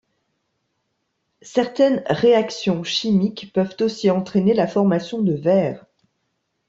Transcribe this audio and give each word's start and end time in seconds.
Certaines 1.43 2.01
réactions 2.07 2.83
chimiques 2.83 3.53
peuvent 3.53 3.77
aussi 3.81 4.09
entraîner 4.09 4.55
la 4.55 4.65
formation 4.65 5.21
de 5.21 5.33
verres. 5.35 5.85